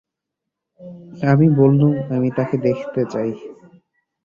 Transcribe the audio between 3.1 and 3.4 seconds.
চাই।